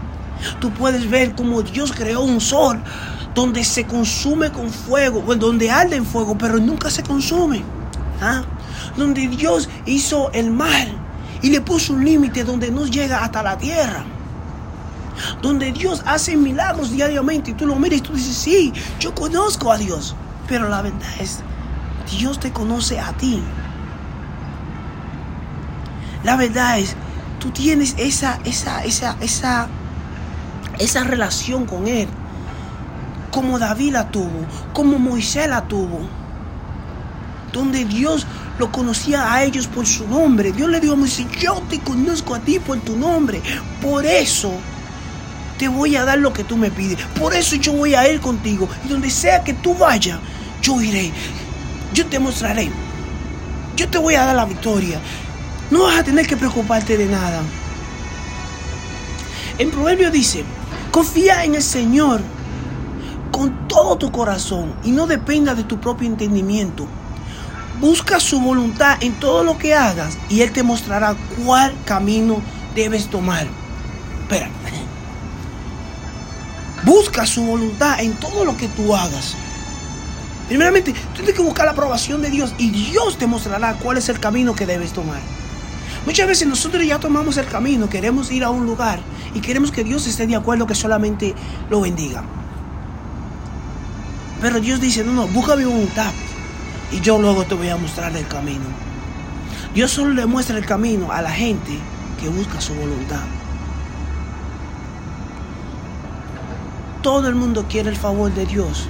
Tú 0.61 0.71
puedes 0.71 1.11
ver 1.11 1.35
cómo 1.35 1.63
Dios 1.63 1.93
creó 1.93 2.21
un 2.21 2.41
sol 2.41 2.81
donde 3.35 3.65
se 3.65 3.85
consume 3.87 4.53
con 4.53 4.71
fuego, 4.71 5.35
donde 5.35 5.69
arde 5.69 5.97
en 5.97 6.07
fuego, 6.07 6.39
pero 6.39 6.59
nunca 6.59 6.91
se 6.91 7.03
consume. 7.03 7.65
¿Ah? 8.21 8.43
Donde 8.97 9.27
Dios 9.27 9.69
hizo 9.85 10.31
el 10.31 10.53
mar 10.53 10.87
y 11.43 11.51
le 11.51 11.61
puso 11.61 11.95
un 11.95 12.05
límite 12.05 12.45
donde 12.45 12.71
no 12.71 12.87
llega 12.87 13.25
hasta 13.25 13.43
la 13.43 13.59
tierra 13.59 14.05
donde 15.43 15.73
Dios 15.73 16.03
hace 16.07 16.37
milagros 16.37 16.91
diariamente 16.91 17.51
y 17.53 17.55
tú 17.55 17.67
lo 17.67 17.77
miras 17.77 17.99
y 17.99 18.03
tú 18.03 18.15
dices, 18.15 18.37
sí, 18.37 18.73
yo 18.99 19.15
conozco 19.15 19.73
a 19.73 19.79
Dios. 19.79 20.15
Pero 20.49 20.69
la 20.69 20.83
verdad 20.83 21.09
es, 21.21 21.41
Dios 22.11 22.41
te 22.41 22.53
conoce 22.53 22.99
a 22.99 23.13
ti. 23.13 23.43
La 26.25 26.37
verdad 26.37 26.79
es, 26.79 26.97
tú 27.39 27.51
tienes 27.51 27.95
esa, 27.99 28.39
esa, 28.45 28.85
esa, 28.85 29.17
esa, 29.21 29.69
esa 30.79 31.05
relación 31.05 31.67
con 31.67 31.87
Él. 31.87 32.09
Como 33.31 33.59
David 33.59 33.93
la 33.93 34.11
tuvo, 34.11 34.45
como 34.73 34.99
Moisés 34.99 35.49
la 35.49 35.63
tuvo. 35.63 36.01
Donde 37.53 37.85
Dios 37.85 38.27
lo 38.59 38.71
conocía 38.71 39.33
a 39.33 39.43
ellos 39.45 39.67
por 39.67 39.87
su 39.87 40.07
nombre. 40.07 40.53
Dios 40.53 40.69
le 40.69 40.81
dijo 40.81 40.93
a 40.93 40.97
Moisés, 40.97 41.27
yo 41.41 41.63
te 41.69 41.81
conozco 41.81 42.35
a 42.35 42.41
ti 42.41 42.59
por 42.59 42.79
tu 42.81 42.97
nombre. 42.97 43.41
Por 43.81 44.05
eso 44.05 44.53
te 45.61 45.69
voy 45.69 45.95
a 45.95 46.07
dar 46.07 46.19
lo 46.19 46.33
que 46.33 46.43
tú 46.43 46.57
me 46.57 46.71
pides. 46.71 46.97
Por 47.19 47.35
eso 47.35 47.55
yo 47.57 47.75
voy 47.75 47.95
a 47.95 48.11
ir 48.11 48.19
contigo. 48.23 48.67
Y 48.83 48.89
donde 48.89 49.11
sea 49.11 49.45
que 49.45 49.53
tú 49.53 49.75
vayas, 49.75 50.19
yo 50.63 50.81
iré. 50.81 51.13
Yo 51.93 52.07
te 52.07 52.19
mostraré. 52.19 52.71
Yo 53.77 53.87
te 53.87 53.99
voy 53.99 54.15
a 54.15 54.25
dar 54.25 54.35
la 54.35 54.47
victoria. 54.47 54.99
No 55.71 55.83
vas 55.83 55.99
a 55.99 56.03
tener 56.03 56.27
que 56.27 56.39
preocuparte 56.39 56.97
de 56.97 57.05
nada. 57.05 57.43
En 59.59 59.71
Proverbio 59.71 60.11
dice, 60.11 60.45
confía 60.91 61.45
en 61.45 61.55
el 61.55 61.63
Señor 61.63 62.23
con 63.31 63.69
todo 63.69 63.99
tu 63.99 64.11
corazón 64.11 64.73
y 64.83 64.93
no 64.93 65.07
dependa 65.07 65.55
de 65.55 65.65
tu 65.65 65.79
propio 65.79 66.09
entendimiento. 66.09 66.87
Busca 67.83 68.19
su 68.19 68.41
voluntad 68.41 68.97
en 69.03 69.13
todo 69.21 69.45
lo 69.45 69.59
que 69.59 69.75
hagas 69.75 70.17
y 70.31 70.41
Él 70.41 70.53
te 70.53 70.63
mostrará 70.63 71.15
cuál 71.45 71.75
camino 71.85 72.41
debes 72.75 73.11
tomar. 73.11 73.47
Espera. 74.23 74.49
Busca 76.85 77.27
su 77.27 77.45
voluntad 77.45 78.01
en 78.01 78.15
todo 78.15 78.45
lo 78.45 78.57
que 78.57 78.69
tú 78.69 78.95
hagas. 78.95 79.37
Primeramente, 80.49 80.93
tú 80.93 81.17
tienes 81.17 81.35
que 81.35 81.43
buscar 81.43 81.67
la 81.67 81.73
aprobación 81.73 82.23
de 82.23 82.31
Dios 82.31 82.55
y 82.59 82.71
Dios 82.71 83.19
te 83.19 83.27
mostrará 83.27 83.75
cuál 83.75 83.99
es 83.99 84.09
el 84.09 84.19
camino 84.19 84.55
que 84.55 84.67
debes 84.67 84.93
tomar. 84.93 85.21
Muchas 86.07 86.27
veces 86.27 86.49
nosotros 86.49 86.85
ya 86.85 86.99
tomamos 86.99 87.37
el 87.37 87.47
camino, 87.47 87.89
queremos 87.89 88.33
ir 88.33 88.43
a 88.43 88.51
un 88.51 88.67
lugar 88.67 89.01
y 89.35 89.41
queremos 89.41 89.71
que 89.71 89.85
Dios 89.85 90.07
esté 90.07 90.27
de 90.27 90.35
acuerdo 90.35 90.67
que 90.67 90.75
solamente 90.75 91.35
lo 91.69 91.83
bendiga. 91.83 92.25
Pero 94.41 94.59
Dios 94.61 94.81
dice, 94.81 95.05
no, 95.05 95.13
no, 95.13 95.29
busca 95.29 95.55
mi 95.55 95.65
voluntad 95.65 96.13
y 96.91 97.01
yo 97.01 97.21
luego 97.21 97.45
te 97.45 97.55
voy 97.55 97.69
a 97.69 97.77
mostrar 97.77 98.17
el 98.17 98.27
camino. 98.27 98.65
Dios 99.75 99.91
solo 99.91 100.15
le 100.15 100.27
muestra 100.27 100.57
el 100.57 100.65
camino 100.65 101.13
a 101.13 101.21
la 101.21 101.31
gente 101.31 101.79
que 102.21 102.29
busca 102.29 102.61
su 102.61 102.75
voluntad. 102.75 103.21
Todo 107.03 107.29
el 107.29 107.35
mundo 107.35 107.67
quiere 107.69 107.89
el 107.89 107.97
favor 107.97 108.33
de 108.35 108.45
Dios, 108.45 108.89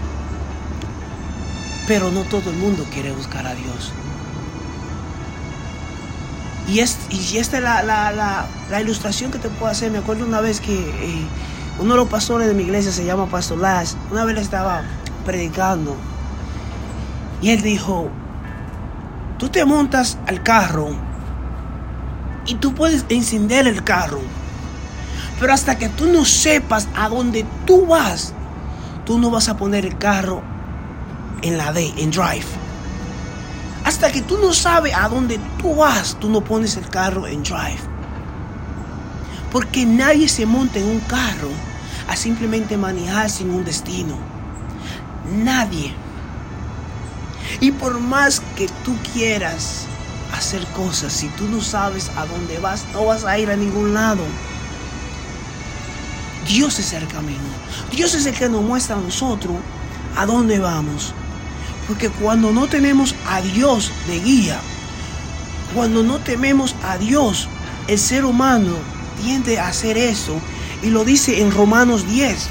pero 1.87 2.11
no 2.11 2.23
todo 2.25 2.51
el 2.51 2.57
mundo 2.57 2.85
quiere 2.93 3.13
buscar 3.13 3.47
a 3.47 3.55
Dios. 3.55 3.93
Y, 6.67 6.81
es, 6.81 6.99
y 7.11 7.39
esta 7.39 7.59
es 7.59 7.63
la, 7.63 8.81
ilustración 8.81 9.31
que 9.31 9.39
te 9.39 9.49
puedo 9.49 9.71
hacer. 9.71 9.91
Me 9.91 9.99
acuerdo 9.99 10.25
una 10.25 10.41
vez 10.41 10.61
que 10.61 10.73
eh, 10.73 11.27
uno 11.79 11.95
de 11.95 12.01
los 12.01 12.09
pastores 12.09 12.49
de 12.49 12.55
mi 12.55 12.65
iglesia 12.65 12.93
se 12.93 13.05
llama 13.05 13.27
Pastor 13.27 13.59
Las. 13.59 13.97
Una 14.11 14.25
vez 14.25 14.39
estaba 14.39 14.83
predicando 15.25 15.97
y 17.43 17.51
él 17.51 17.63
dijo, 17.63 18.09
tú 19.39 19.49
te 19.49 19.65
montas 19.65 20.19
al 20.27 20.43
carro 20.43 20.91
y 22.47 22.57
tú 22.57 22.75
puedes 22.75 23.05
encender 23.09 23.67
el 23.67 23.83
carro 23.83 24.21
pero 25.41 25.55
hasta 25.55 25.79
que 25.79 25.89
tú 25.89 26.07
no 26.07 26.27
sepas 26.27 26.87
a 26.95 27.09
dónde 27.09 27.47
tú 27.67 27.87
vas, 27.87 28.35
tú 29.07 29.19
no 29.19 29.31
vas 29.31 29.49
a 29.49 29.57
poner 29.57 29.87
el 29.87 29.97
carro 29.97 30.43
en 31.41 31.57
la 31.57 31.73
D, 31.73 31.95
en 31.97 32.11
drive. 32.11 32.45
Hasta 33.87 34.13
que 34.13 34.21
tú 34.21 34.37
no 34.37 34.53
sabes 34.53 34.95
a 34.95 35.09
dónde 35.09 35.41
tú 35.59 35.77
vas, 35.77 36.15
tú 36.21 36.29
no 36.29 36.43
pones 36.43 36.77
el 36.77 36.87
carro 36.91 37.27
en 37.27 37.43
drive. 37.43 37.81
Porque 39.51 39.87
nadie 39.87 40.29
se 40.29 40.45
monta 40.45 40.79
en 40.79 40.87
un 40.87 41.01
carro 41.01 41.49
a 42.07 42.17
simplemente 42.17 42.77
manejar 42.77 43.31
sin 43.31 43.51
un 43.51 43.65
destino. 43.65 44.17
Nadie. 45.43 45.95
Y 47.61 47.73
por 47.73 47.99
más 47.99 48.41
que 48.57 48.69
tú 48.85 48.95
quieras 49.15 49.87
hacer 50.37 50.67
cosas, 50.69 51.15
si 51.15 51.29
tú 51.29 51.49
no 51.49 51.63
sabes 51.63 52.11
a 52.17 52.27
dónde 52.27 52.59
vas, 52.59 52.85
no 52.93 53.07
vas 53.07 53.25
a 53.25 53.39
ir 53.39 53.51
a 53.51 53.57
ningún 53.57 53.95
lado. 53.95 54.23
Dios 56.51 56.81
es 56.81 56.93
el 56.95 57.07
camino. 57.07 57.39
Dios 57.93 58.13
es 58.15 58.27
el 58.27 58.35
que 58.35 58.49
nos 58.49 58.63
muestra 58.63 58.97
a 58.97 59.01
nosotros 59.01 59.55
a 60.17 60.27
dónde 60.27 60.59
vamos. 60.59 61.15
Porque 61.87 62.09
cuando 62.09 62.51
no 62.51 62.67
tenemos 62.67 63.15
a 63.29 63.41
Dios 63.41 63.93
de 64.09 64.19
guía, 64.19 64.61
cuando 65.77 66.03
no 66.03 66.19
tememos 66.19 66.75
a 66.83 66.99
Dios, 66.99 67.49
el 67.87 68.01
ser 68.01 68.25
humano 68.25 68.75
tiende 69.23 69.61
a 69.61 69.69
hacer 69.69 69.97
eso. 69.97 70.41
Y 70.83 70.91
lo 70.91 71.05
dice 71.05 71.41
en 71.41 71.53
Romanos 71.53 72.05
10. 72.09 72.49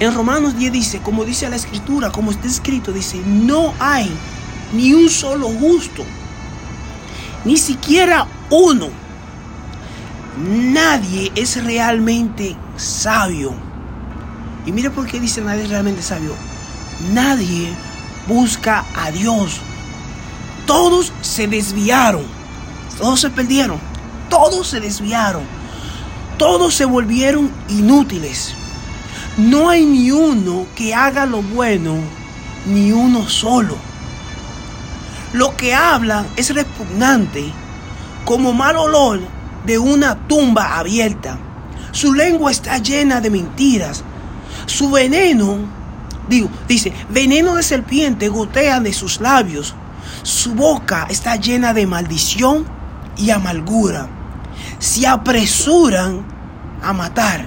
En 0.00 0.12
Romanos 0.12 0.58
10 0.58 0.72
dice, 0.72 0.98
como 0.98 1.24
dice 1.24 1.48
la 1.48 1.54
escritura, 1.54 2.10
como 2.10 2.32
está 2.32 2.48
escrito, 2.48 2.90
dice, 2.90 3.22
no 3.24 3.72
hay 3.78 4.10
ni 4.72 4.92
un 4.92 5.08
solo 5.08 5.48
justo, 5.50 6.04
ni 7.44 7.56
siquiera 7.56 8.26
uno. 8.50 8.88
Nadie 10.40 11.30
es 11.36 11.62
realmente 11.62 12.56
sabio. 12.76 13.52
Y 14.64 14.72
mire 14.72 14.88
por 14.88 15.06
qué 15.06 15.20
dice 15.20 15.42
nadie 15.42 15.64
es 15.64 15.68
realmente 15.68 16.00
sabio. 16.00 16.34
Nadie 17.12 17.70
busca 18.26 18.86
a 18.96 19.10
Dios. 19.10 19.60
Todos 20.66 21.12
se 21.20 21.46
desviaron. 21.46 22.22
Todos 22.96 23.20
se 23.20 23.28
perdieron. 23.28 23.78
Todos 24.30 24.68
se 24.68 24.80
desviaron. 24.80 25.42
Todos 26.38 26.72
se 26.72 26.86
volvieron 26.86 27.50
inútiles. 27.68 28.54
No 29.36 29.68
hay 29.68 29.84
ni 29.84 30.10
uno 30.10 30.64
que 30.74 30.94
haga 30.94 31.26
lo 31.26 31.42
bueno, 31.42 31.96
ni 32.64 32.92
uno 32.92 33.28
solo. 33.28 33.76
Lo 35.34 35.54
que 35.54 35.74
hablan 35.74 36.26
es 36.36 36.54
repugnante, 36.54 37.52
como 38.24 38.54
mal 38.54 38.76
olor 38.76 39.20
de 39.64 39.78
una 39.78 40.26
tumba 40.26 40.78
abierta. 40.78 41.38
Su 41.92 42.14
lengua 42.14 42.50
está 42.50 42.78
llena 42.78 43.20
de 43.20 43.30
mentiras. 43.30 44.04
Su 44.66 44.90
veneno 44.90 45.80
Digo, 46.30 46.48
dice, 46.68 46.92
veneno 47.08 47.56
de 47.56 47.62
serpiente 47.64 48.28
gotea 48.28 48.78
de 48.78 48.92
sus 48.92 49.20
labios. 49.20 49.74
Su 50.22 50.54
boca 50.54 51.08
está 51.10 51.34
llena 51.34 51.74
de 51.74 51.88
maldición 51.88 52.64
y 53.16 53.30
amargura. 53.30 54.08
Se 54.78 55.08
apresuran 55.08 56.24
a 56.82 56.92
matar. 56.92 57.46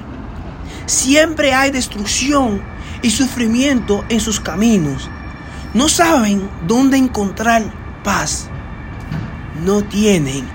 Siempre 0.86 1.53
hay 1.53 1.72
destrucción 1.72 2.62
y 3.01 3.10
sufrimiento 3.10 4.03
en 4.10 4.20
sus 4.20 4.41
caminos. 4.41 5.10
No 5.74 5.88
saben 5.88 6.50
dónde 6.67 6.98
encontrar 6.98 7.63
paz. 8.03 8.50
No 9.63 9.82
tienen 9.82 10.46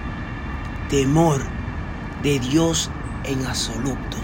temor 0.88 1.40
de 2.22 2.38
Dios 2.38 2.90
en 3.24 3.46
absoluto. 3.46 4.16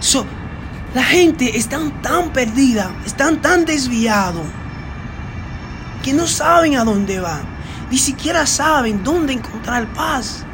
So, 0.00 0.24
la 0.94 1.02
gente 1.02 1.56
está 1.56 1.78
tan 2.02 2.32
perdida, 2.32 2.90
están 3.04 3.42
tan 3.42 3.64
desviados, 3.64 4.46
que 6.02 6.12
no 6.12 6.26
saben 6.26 6.76
a 6.76 6.84
dónde 6.84 7.20
van. 7.20 7.42
Ni 7.90 7.98
siquiera 7.98 8.46
saben 8.46 9.02
dónde 9.02 9.32
encontrar 9.32 9.86
paz. 9.94 10.44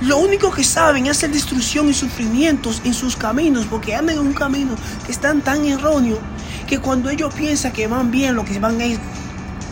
Lo 0.00 0.18
único 0.18 0.50
que 0.50 0.64
saben 0.64 1.06
es 1.06 1.18
hacer 1.18 1.30
destrucción 1.32 1.88
y 1.88 1.94
sufrimientos 1.94 2.80
en 2.84 2.94
sus 2.94 3.16
caminos, 3.16 3.66
porque 3.66 3.94
andan 3.94 4.16
en 4.16 4.26
un 4.26 4.32
camino 4.32 4.74
que 5.04 5.12
están 5.12 5.40
tan 5.40 5.64
erróneo 5.64 6.18
que 6.66 6.78
cuando 6.78 7.10
ellos 7.10 7.34
piensan 7.34 7.72
que 7.72 7.86
van 7.86 8.10
bien, 8.10 8.34
lo 8.34 8.44
que 8.44 8.58
van 8.58 8.80
es 8.80 8.98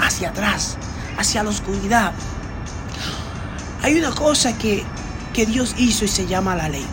hacia 0.01 0.31
atrás, 0.31 0.77
hacia 1.21 1.43
la 1.43 1.51
oscuridad. 1.51 2.13
Hay 3.83 3.99
una 3.99 4.11
cosa 4.11 4.57
que, 4.57 4.83
que 5.35 5.47
Dios 5.47 5.75
hizo 5.77 6.05
y 6.05 6.09
se 6.09 6.27
llama 6.27 6.57
la 6.57 6.69
ley. 6.69 6.87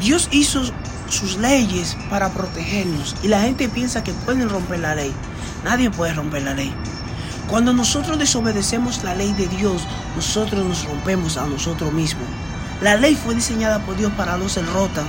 Dios 0.00 0.28
hizo 0.32 0.62
sus 1.08 1.36
leyes 1.36 1.96
para 2.10 2.30
protegernos 2.30 3.14
y 3.22 3.28
la 3.28 3.40
gente 3.42 3.68
piensa 3.68 4.02
que 4.02 4.12
pueden 4.12 4.48
romper 4.48 4.80
la 4.80 4.96
ley. 4.96 5.12
Nadie 5.64 5.90
puede 5.90 6.12
romper 6.12 6.42
la 6.42 6.54
ley. 6.54 6.74
Cuando 7.48 7.72
nosotros 7.72 8.18
desobedecemos 8.18 9.04
la 9.04 9.14
ley 9.14 9.32
de 9.32 9.46
Dios, 9.46 9.86
nosotros 10.16 10.64
nos 10.64 10.84
rompemos 10.84 11.36
a 11.36 11.46
nosotros 11.46 11.92
mismos. 11.92 12.26
La 12.82 12.96
ley 12.96 13.14
fue 13.14 13.34
diseñada 13.34 13.78
por 13.80 13.96
Dios 13.96 14.12
para 14.16 14.36
no 14.36 14.48
ser 14.48 14.66
rota. 14.66 15.04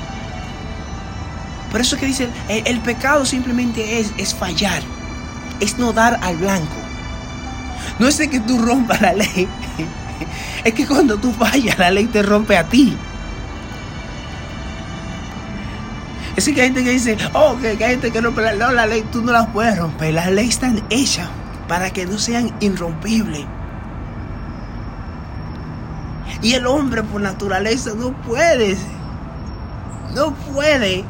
Por 1.72 1.82
eso 1.82 1.98
que 1.98 2.06
dicen, 2.06 2.32
el, 2.48 2.80
pecado 2.82 3.26
simplemente 3.26 4.00
es, 4.00 4.14
es 4.18 4.34
fallar, 4.34 4.82
es 5.60 5.78
no 5.78 5.94
dar 5.94 6.20
al 6.22 6.38
blanco. 6.38 6.76
No 8.00 8.08
es 8.08 8.18
que 8.18 8.40
tú 8.40 8.58
rompas 8.60 9.02
la 9.02 9.14
ley, 9.14 9.48
es 10.64 10.74
que 10.74 10.86
cuando 10.86 11.18
tú 11.18 11.32
fallas, 11.32 11.78
la 11.78 11.92
ley 11.92 12.06
te 12.06 12.24
rompe 12.24 12.58
a 12.58 12.64
ti. 12.66 12.96
Es 16.36 16.46
que 16.46 16.62
hay 16.62 16.68
gente 16.68 16.84
que 16.84 16.90
dice, 16.92 17.18
oh, 17.34 17.58
que, 17.62 17.70
hay 17.70 17.78
gente 17.78 18.12
que 18.12 18.20
rompe 18.20 18.42
la, 18.42 18.54
no, 18.54 18.72
la 18.74 18.86
ley, 18.86 19.06
tú 19.12 19.22
no 19.22 19.32
la 19.32 19.48
puedes 19.54 19.78
romper. 19.78 20.14
Las 20.14 20.30
leyes 20.32 20.56
están 20.56 20.84
hechas 20.90 21.30
para 21.68 21.92
que 21.92 22.06
no 22.06 22.18
sean 22.18 22.54
irrompibles. 22.60 23.46
Y 26.42 26.54
el 26.54 26.68
hombre 26.68 27.04
por 27.04 27.22
naturaleza 27.22 27.92
no 27.96 28.12
puede, 28.24 28.78
no 30.14 30.34
puede 30.34 31.06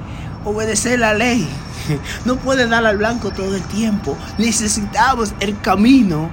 obedecer 0.45 0.99
la 0.99 1.13
ley. 1.13 1.49
No 2.25 2.37
puede 2.37 2.67
dar 2.67 2.85
al 2.85 2.97
blanco 2.97 3.31
todo 3.31 3.55
el 3.55 3.63
tiempo. 3.63 4.17
Necesitamos 4.37 5.33
el 5.39 5.59
camino 5.59 6.29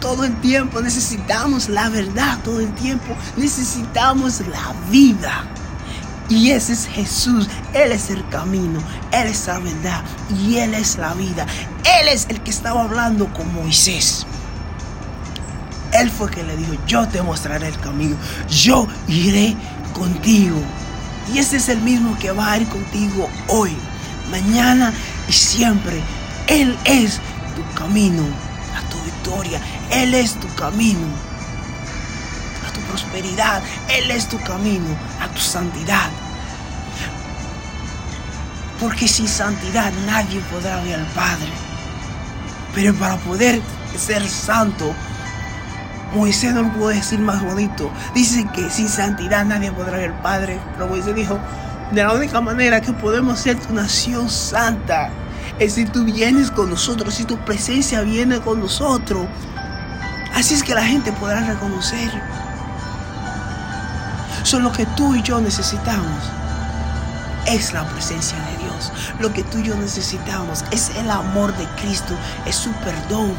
todo 0.00 0.24
el 0.24 0.34
tiempo. 0.40 0.80
Necesitamos 0.80 1.68
la 1.68 1.88
verdad 1.88 2.38
todo 2.44 2.60
el 2.60 2.72
tiempo. 2.74 3.16
Necesitamos 3.36 4.40
la 4.48 4.74
vida. 4.90 5.44
Y 6.28 6.50
ese 6.50 6.72
es 6.72 6.86
Jesús. 6.86 7.48
Él 7.72 7.92
es 7.92 8.10
el 8.10 8.28
camino, 8.28 8.80
Él 9.12 9.28
es 9.28 9.46
la 9.46 9.58
verdad 9.60 10.02
y 10.36 10.56
Él 10.56 10.74
es 10.74 10.98
la 10.98 11.14
vida. 11.14 11.46
Él 12.00 12.08
es 12.08 12.26
el 12.28 12.40
que 12.42 12.50
estaba 12.50 12.82
hablando 12.82 13.32
con 13.32 13.52
Moisés. 13.54 14.26
Él 15.92 16.10
fue 16.10 16.30
que 16.30 16.42
le 16.42 16.56
dijo, 16.56 16.74
yo 16.86 17.06
te 17.06 17.22
mostraré 17.22 17.68
el 17.68 17.78
camino, 17.78 18.16
yo 18.50 18.88
iré 19.06 19.56
contigo. 19.94 20.60
Y 21.32 21.38
ese 21.38 21.56
es 21.56 21.68
el 21.68 21.80
mismo 21.80 22.18
que 22.18 22.32
va 22.32 22.52
a 22.52 22.58
ir 22.58 22.68
contigo 22.68 23.28
hoy, 23.48 23.76
mañana 24.30 24.92
y 25.28 25.32
siempre. 25.32 26.00
Él 26.46 26.76
es 26.84 27.20
tu 27.54 27.78
camino 27.78 28.22
a 28.76 28.88
tu 28.90 28.98
victoria. 29.02 29.60
Él 29.90 30.14
es 30.14 30.34
tu 30.34 30.52
camino 30.54 31.06
prosperidad. 32.86 33.62
Él 33.88 34.10
es 34.10 34.28
tu 34.28 34.38
camino 34.40 34.96
a 35.20 35.28
tu 35.28 35.40
santidad. 35.40 36.08
Porque 38.80 39.08
sin 39.08 39.28
santidad 39.28 39.92
nadie 40.06 40.40
podrá 40.52 40.82
ver 40.82 41.00
al 41.00 41.06
Padre. 41.06 41.48
Pero 42.74 42.94
para 42.94 43.16
poder 43.16 43.60
ser 43.96 44.28
santo, 44.28 44.94
Moisés 46.14 46.52
no 46.52 46.62
lo 46.62 46.72
pudo 46.72 46.88
decir 46.88 47.18
más 47.18 47.42
bonito. 47.42 47.90
Dice 48.14 48.46
que 48.54 48.70
sin 48.70 48.88
santidad 48.88 49.44
nadie 49.44 49.72
podrá 49.72 49.98
ver 49.98 50.10
al 50.10 50.20
Padre. 50.20 50.60
Pero 50.74 50.88
Moisés 50.88 51.14
dijo, 51.14 51.38
de 51.92 52.02
la 52.02 52.12
única 52.12 52.40
manera 52.40 52.80
que 52.80 52.92
podemos 52.92 53.38
ser 53.38 53.58
tu 53.58 53.72
nación 53.72 54.28
santa 54.28 55.10
es 55.58 55.74
si 55.74 55.86
tú 55.86 56.04
vienes 56.04 56.50
con 56.50 56.70
nosotros, 56.70 57.14
si 57.14 57.24
tu 57.24 57.38
presencia 57.38 58.02
viene 58.02 58.40
con 58.40 58.60
nosotros. 58.60 59.26
Así 60.34 60.54
es 60.54 60.62
que 60.62 60.74
la 60.74 60.84
gente 60.84 61.12
podrá 61.12 61.40
reconocer 61.40 62.10
Solo 64.46 64.68
lo 64.68 64.72
que 64.72 64.86
tú 64.86 65.12
y 65.16 65.22
yo 65.22 65.40
necesitamos 65.40 66.22
es 67.48 67.72
la 67.72 67.84
presencia 67.88 68.38
de 68.38 68.58
Dios. 68.58 68.92
Lo 69.18 69.32
que 69.32 69.42
tú 69.42 69.58
y 69.58 69.64
yo 69.64 69.74
necesitamos 69.74 70.64
es 70.70 70.94
el 70.94 71.10
amor 71.10 71.52
de 71.56 71.66
Cristo, 71.80 72.14
es 72.46 72.54
su 72.54 72.70
perdón. 72.74 73.34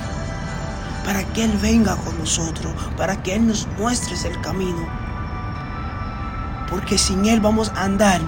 Para 1.06 1.24
que 1.24 1.46
Él 1.46 1.58
venga 1.62 1.96
con 1.96 2.20
nosotros, 2.20 2.74
para 2.98 3.24
que 3.24 3.36
Él 3.36 3.48
nos 3.48 3.68
muestre 3.80 4.18
el 4.30 4.42
camino. 4.42 5.07
Porque 6.70 6.98
sin 6.98 7.26
Él 7.26 7.40
vamos 7.40 7.72
a 7.76 7.84
andar 7.84 8.22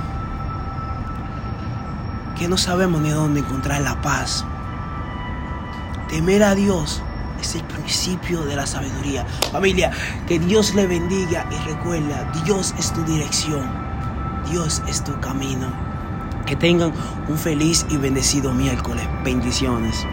que 2.37 2.47
no 2.47 2.57
sabemos 2.57 3.01
ni 3.01 3.09
dónde 3.09 3.41
encontrar 3.41 3.81
la 3.81 4.01
paz. 4.01 4.45
Temer 6.07 6.41
a 6.43 6.55
Dios 6.55 7.03
es 7.41 7.55
el 7.55 7.63
principio 7.65 8.43
de 8.43 8.55
la 8.55 8.65
sabiduría. 8.65 9.25
Familia, 9.51 9.91
que 10.27 10.39
Dios 10.39 10.73
le 10.73 10.87
bendiga 10.87 11.45
y 11.51 11.69
recuerda, 11.69 12.31
Dios 12.45 12.73
es 12.79 12.93
tu 12.93 13.03
dirección, 13.03 13.69
Dios 14.49 14.81
es 14.87 15.03
tu 15.03 15.19
camino. 15.19 15.67
Que 16.45 16.55
tengan 16.55 16.93
un 17.27 17.37
feliz 17.37 17.85
y 17.89 17.97
bendecido 17.97 18.53
miércoles. 18.53 19.07
Bendiciones. 19.23 20.05